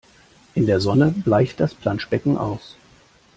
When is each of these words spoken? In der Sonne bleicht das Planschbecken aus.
In 0.55 0.65
der 0.65 0.79
Sonne 0.81 1.11
bleicht 1.11 1.59
das 1.59 1.75
Planschbecken 1.75 2.35
aus. 2.35 2.75